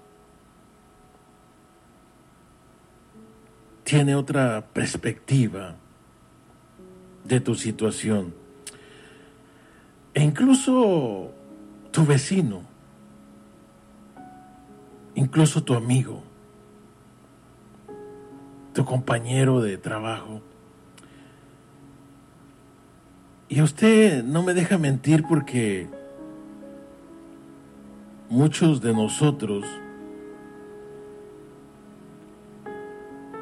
tiene 3.84 4.14
otra 4.16 4.64
perspectiva 4.72 5.76
de 7.24 7.40
tu 7.40 7.54
situación. 7.54 8.34
E 10.14 10.22
incluso 10.22 11.30
tu 11.90 12.04
vecino, 12.04 12.62
incluso 15.14 15.62
tu 15.62 15.74
amigo, 15.74 16.22
tu 18.74 18.84
compañero 18.84 19.60
de 19.60 19.78
trabajo, 19.78 20.42
y 23.52 23.60
usted 23.60 24.24
no 24.24 24.42
me 24.42 24.54
deja 24.54 24.78
mentir 24.78 25.24
porque 25.24 25.86
muchos 28.30 28.80
de 28.80 28.94
nosotros 28.94 29.66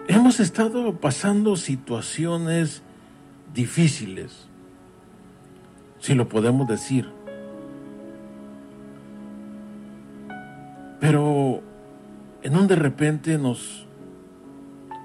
hemos 0.09 0.41
estado 0.41 0.97
pasando 0.97 1.55
situaciones 1.55 2.83
difíciles, 3.55 4.49
si 6.01 6.15
lo 6.15 6.29
podemos 6.29 6.67
decir. 6.67 7.09
Pero 10.99 11.63
en 12.43 12.57
un 12.57 12.67
de 12.67 12.75
repente 12.75 13.39
nos 13.39 13.87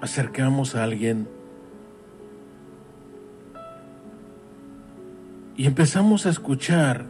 acercamos 0.02 0.74
a 0.74 0.82
alguien 0.82 1.28
y 5.56 5.66
empezamos 5.66 6.26
a 6.26 6.30
escuchar 6.30 7.06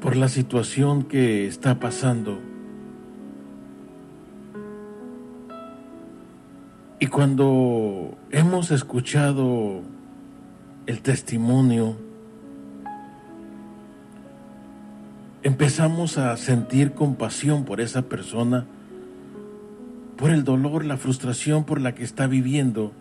por 0.00 0.16
la 0.16 0.28
situación 0.28 1.02
que 1.02 1.46
está 1.46 1.78
pasando. 1.78 2.38
Y 6.98 7.06
cuando 7.08 8.16
hemos 8.30 8.70
escuchado 8.70 9.82
el 10.86 11.02
testimonio, 11.02 11.96
empezamos 15.42 16.16
a 16.16 16.36
sentir 16.38 16.92
compasión 16.92 17.64
por 17.64 17.82
esa 17.82 18.02
persona, 18.02 18.66
por 20.16 20.30
el 20.30 20.44
dolor, 20.44 20.86
la 20.86 20.96
frustración 20.96 21.64
por 21.64 21.80
la 21.80 21.94
que 21.94 22.04
está 22.04 22.26
viviendo. 22.26 22.92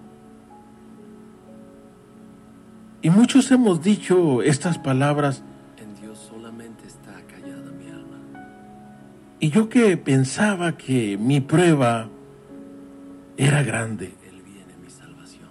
Y 3.01 3.09
muchos 3.09 3.49
hemos 3.51 3.81
dicho 3.81 4.41
estas 4.41 4.77
palabras, 4.77 5.41
En 5.77 5.95
Dios 6.01 6.19
solamente 6.29 6.85
está 6.87 7.13
callada 7.27 7.71
mi 7.71 7.89
alma. 7.89 8.17
y 9.39 9.49
yo 9.51 9.69
que 9.69 9.95
pensaba 9.97 10.75
que 10.77 11.17
mi 11.17 11.39
prueba 11.39 12.09
era 13.37 13.63
grande, 13.63 14.13
Él 14.29 14.41
viene 14.43 14.75
mi 14.83 14.89
salvación. 14.89 15.47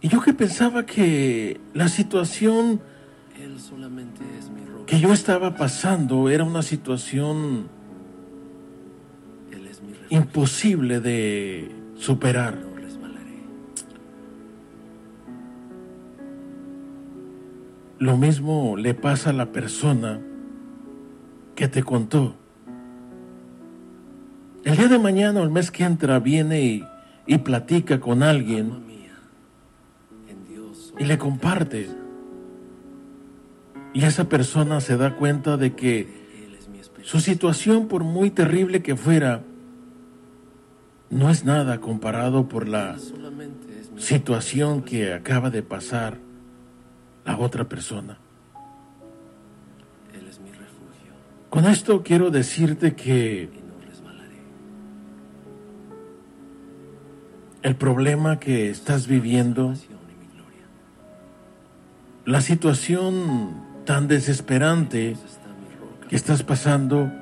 y 0.00 0.08
yo 0.08 0.20
que 0.20 0.34
pensaba 0.34 0.84
que 0.84 1.60
la 1.74 1.88
situación 1.88 2.80
Él 3.40 3.60
solamente 3.60 4.22
es 4.36 4.50
mi 4.50 4.64
roca. 4.64 4.86
que 4.86 4.98
yo 4.98 5.12
estaba 5.12 5.54
pasando 5.54 6.28
era 6.28 6.42
una 6.42 6.62
situación 6.62 7.68
Él 9.52 9.64
es 9.68 9.80
mi 9.80 9.92
imposible 10.10 10.98
de 11.00 11.70
superar. 11.96 12.67
Lo 17.98 18.16
mismo 18.16 18.76
le 18.76 18.94
pasa 18.94 19.30
a 19.30 19.32
la 19.32 19.50
persona 19.50 20.20
que 21.56 21.66
te 21.66 21.82
contó. 21.82 22.36
El 24.62 24.76
día 24.76 24.86
de 24.88 24.98
mañana 24.98 25.40
o 25.40 25.42
el 25.42 25.50
mes 25.50 25.72
que 25.72 25.82
entra 25.82 26.20
viene 26.20 26.62
y, 26.62 26.84
y 27.26 27.38
platica 27.38 27.98
con 27.98 28.22
alguien 28.22 28.86
y 30.98 31.04
le 31.04 31.18
comparte. 31.18 31.88
Y 33.94 34.04
esa 34.04 34.28
persona 34.28 34.80
se 34.80 34.96
da 34.96 35.16
cuenta 35.16 35.56
de 35.56 35.74
que 35.74 36.28
su 37.02 37.18
situación, 37.18 37.88
por 37.88 38.04
muy 38.04 38.30
terrible 38.30 38.82
que 38.82 38.94
fuera, 38.94 39.42
no 41.10 41.30
es 41.30 41.44
nada 41.44 41.80
comparado 41.80 42.48
por 42.48 42.68
la 42.68 42.96
situación 43.96 44.82
que 44.82 45.14
acaba 45.14 45.50
de 45.50 45.62
pasar 45.62 46.27
la 47.28 47.36
otra 47.36 47.68
persona. 47.68 48.16
Él 50.14 50.26
es 50.26 50.40
mi 50.40 50.50
refugio. 50.50 51.12
Con 51.50 51.66
esto 51.66 52.02
quiero 52.02 52.30
decirte 52.30 52.94
que 52.94 53.50
el 57.60 57.76
problema 57.76 58.40
que 58.40 58.70
estás 58.70 59.06
viviendo, 59.06 59.74
la 62.24 62.40
situación 62.40 63.62
tan 63.84 64.08
desesperante 64.08 65.14
que 66.08 66.16
estás 66.16 66.42
pasando, 66.42 67.12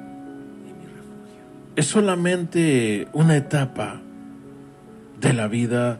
es 1.74 1.86
solamente 1.86 3.08
una 3.12 3.36
etapa 3.36 4.00
de 5.20 5.32
la 5.32 5.48
vida, 5.48 5.98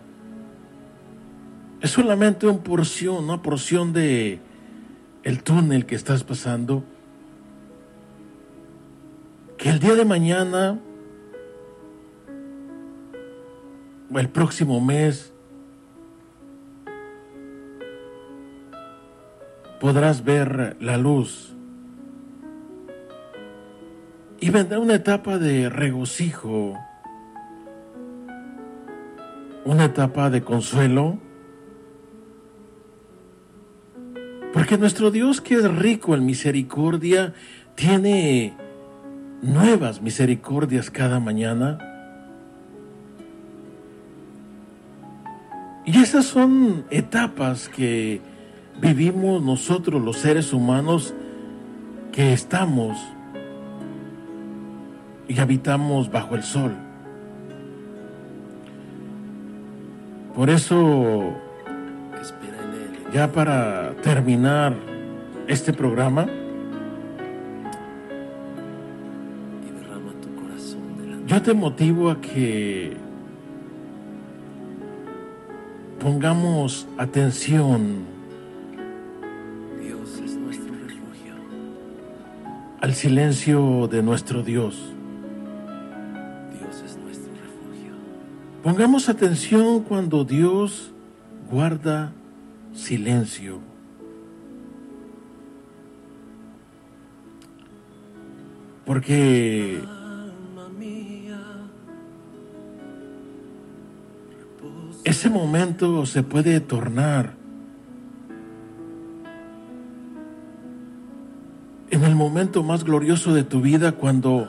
es 1.81 1.91
solamente 1.91 2.47
una 2.47 2.59
porción, 2.59 3.25
una 3.25 3.43
porción 3.43 3.93
de 3.93 4.41
el 5.23 5.43
túnel 5.43 5.87
que 5.87 5.95
estás 5.95 6.25
pasando, 6.25 6.85
que 9.59 9.71
el 9.71 9.79
día 9.79 9.95
de 9.95 10.05
mañana 10.05 10.79
o 14.13 14.19
el 14.19 14.29
próximo 14.29 14.81
mes 14.81 15.33
podrás 19.81 20.25
ver 20.25 20.77
la 20.81 20.97
luz. 20.97 21.55
Y 24.39 24.51
vendrá 24.51 24.79
una 24.79 24.95
etapa 24.95 25.39
de 25.39 25.69
regocijo, 25.69 26.79
una 29.65 29.87
etapa 29.87 30.31
de 30.31 30.43
consuelo, 30.43 31.19
porque 34.57 34.79
nuestro 34.79 35.11
Dios 35.11 35.43
que 35.43 35.57
es 35.57 35.71
rico 35.71 36.15
en 36.15 36.25
misericordia, 36.25 37.35
tiene 37.75 38.55
nuevas 39.43 40.01
misericordias 40.01 40.91
cada 40.91 41.21
mañana. 41.21 41.77
Y 45.85 45.99
esas 45.99 46.25
son 46.25 46.87
etapas 46.89 47.69
que 47.69 48.23
vivimos 48.81 49.43
nosotros 49.43 50.03
los 50.03 50.17
seres 50.17 50.55
humanos 50.55 51.13
que 52.11 52.33
estamos 52.33 52.97
y 55.29 55.39
habitamos 55.39 56.11
bajo 56.11 56.35
el 56.35 56.43
sol. 56.43 56.75
Por 60.35 60.49
eso. 60.49 61.46
Ya 63.17 63.33
para 63.33 63.95
terminar 64.03 64.75
este 65.49 65.73
programa, 65.73 66.27
y 69.67 69.71
derrama 69.71 70.13
tu 70.21 70.35
corazón 70.35 70.99
delante 70.99 71.33
yo 71.33 71.41
te 71.41 71.55
motivo 71.55 72.11
a 72.11 72.21
que 72.21 72.95
pongamos 75.99 76.87
atención 76.99 78.05
Dios 79.83 80.21
es 80.23 80.37
nuestro 80.37 80.75
refugio. 80.75 81.37
al 82.83 82.93
silencio 82.93 83.89
de 83.91 84.03
nuestro 84.03 84.43
Dios. 84.43 84.93
Dios 86.53 86.83
es 86.85 86.99
nuestro 86.99 87.33
refugio. 87.33 87.95
Pongamos 88.63 89.09
atención 89.09 89.81
cuando 89.81 90.23
Dios 90.23 90.93
guarda 91.51 92.13
silencio. 92.77 93.59
Porque 98.85 99.83
ese 105.03 105.29
momento 105.31 106.07
se 106.07 106.23
puede 106.23 106.61
tornar 106.61 107.35
en 111.91 112.05
el 112.05 112.15
momento 112.15 112.63
más 112.63 112.85
glorioso 112.85 113.35
de 113.35 113.43
tu 113.43 113.61
vida 113.61 113.93
cuando 113.93 114.47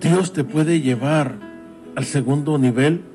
Dios 0.00 0.32
te 0.32 0.42
puede 0.42 0.80
llevar 0.80 1.36
al 1.94 2.04
segundo 2.04 2.58
nivel 2.58 3.11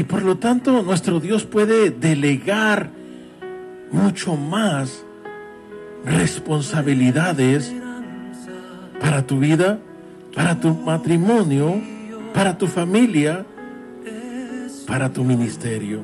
y 0.00 0.04
por 0.04 0.22
lo 0.22 0.38
tanto 0.38 0.82
nuestro 0.82 1.20
Dios 1.20 1.44
puede 1.44 1.90
delegar 1.90 2.88
mucho 3.92 4.34
más 4.34 5.04
responsabilidades 6.06 7.70
para 8.98 9.26
tu 9.26 9.38
vida, 9.38 9.78
para 10.34 10.58
tu 10.58 10.72
matrimonio, 10.72 11.82
para 12.32 12.56
tu 12.56 12.66
familia, 12.66 13.44
para 14.86 15.12
tu 15.12 15.22
ministerio. 15.22 16.00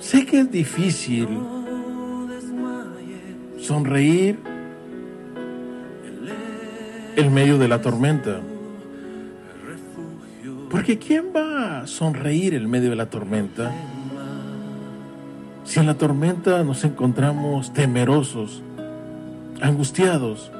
Sé 0.00 0.26
que 0.26 0.40
es 0.40 0.50
difícil 0.50 1.28
sonreír 3.60 4.40
en 7.14 7.32
medio 7.32 7.58
de 7.58 7.68
la 7.68 7.80
tormenta. 7.80 8.40
Porque 10.70 10.98
¿quién 10.98 11.26
va 11.34 11.80
a 11.80 11.86
sonreír 11.86 12.54
en 12.54 12.68
medio 12.68 12.90
de 12.90 12.96
la 12.96 13.08
tormenta? 13.08 13.72
Si 15.64 15.80
en 15.80 15.86
la 15.86 15.94
tormenta 15.94 16.62
nos 16.62 16.84
encontramos 16.84 17.72
temerosos, 17.72 18.62
angustiados, 19.62 20.50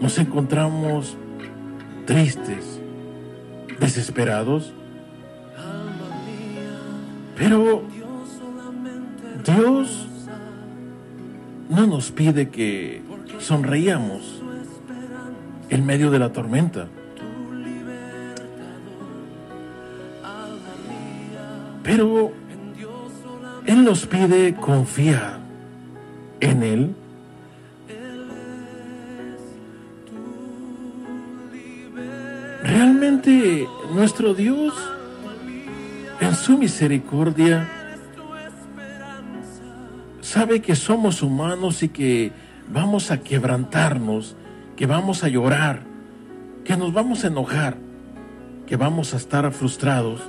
nos 0.00 0.18
encontramos 0.18 1.16
tristes, 2.04 2.78
desesperados, 3.80 4.72
pero 7.36 7.82
Dios 9.44 10.06
no 11.70 11.86
nos 11.86 12.10
pide 12.10 12.50
que 12.50 13.02
sonreíamos 13.38 14.42
en 15.68 15.86
medio 15.86 16.10
de 16.10 16.18
la 16.18 16.32
tormenta. 16.32 16.88
Pero 21.86 22.32
Él 23.64 23.84
nos 23.84 24.06
pide 24.06 24.54
confiar 24.56 25.38
en 26.40 26.62
Él. 26.64 26.96
Realmente 32.64 33.68
nuestro 33.94 34.34
Dios, 34.34 34.74
en 36.20 36.34
su 36.34 36.58
misericordia, 36.58 37.68
sabe 40.22 40.60
que 40.60 40.74
somos 40.74 41.22
humanos 41.22 41.84
y 41.84 41.88
que 41.88 42.32
vamos 42.68 43.12
a 43.12 43.20
quebrantarnos, 43.20 44.34
que 44.74 44.86
vamos 44.86 45.22
a 45.22 45.28
llorar, 45.28 45.82
que 46.64 46.76
nos 46.76 46.92
vamos 46.92 47.22
a 47.22 47.28
enojar, 47.28 47.76
que 48.66 48.74
vamos 48.74 49.14
a 49.14 49.18
estar 49.18 49.52
frustrados 49.52 50.20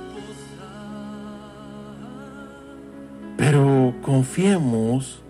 confiemos 4.08 5.20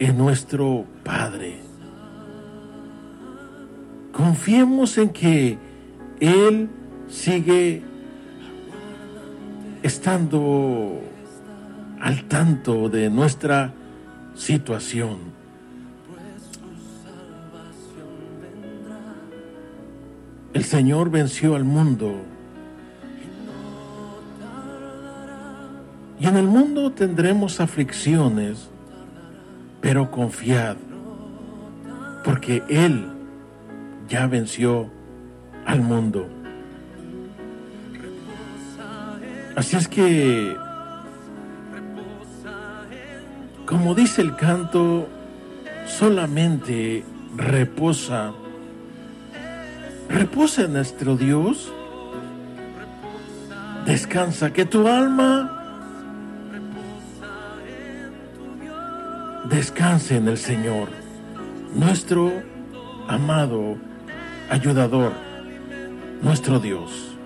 en 0.00 0.18
nuestro 0.18 0.84
Padre. 1.04 1.60
Confiemos 4.10 4.98
en 4.98 5.10
que 5.10 5.56
Él 6.18 6.68
sigue 7.08 7.84
estando 9.84 11.00
al 12.00 12.24
tanto 12.24 12.88
de 12.88 13.08
nuestra 13.08 13.72
situación. 14.34 15.18
El 20.54 20.64
Señor 20.64 21.08
venció 21.10 21.54
al 21.54 21.62
mundo. 21.62 22.16
Y 26.18 26.26
en 26.26 26.36
el 26.36 26.46
mundo 26.46 26.92
tendremos 26.92 27.60
aflicciones, 27.60 28.70
pero 29.80 30.10
confiad, 30.10 30.76
porque 32.24 32.62
Él 32.68 33.06
ya 34.08 34.26
venció 34.26 34.90
al 35.66 35.82
mundo. 35.82 36.26
Así 39.56 39.76
es 39.76 39.88
que, 39.88 40.56
como 43.66 43.94
dice 43.94 44.22
el 44.22 44.36
canto, 44.36 45.08
solamente 45.86 47.04
reposa. 47.36 48.32
Reposa 50.08 50.62
en 50.62 50.74
nuestro 50.74 51.16
Dios. 51.16 51.72
Descansa, 53.84 54.52
que 54.52 54.64
tu 54.64 54.86
alma 54.88 55.55
descanse 59.48 60.16
en 60.16 60.28
el 60.28 60.38
Señor, 60.38 60.88
nuestro 61.74 62.32
amado 63.08 63.76
ayudador, 64.50 65.12
nuestro 66.20 66.58
Dios. 66.58 67.16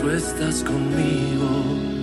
Tú 0.00 0.10
estás 0.10 0.64
conmigo. 0.64 1.99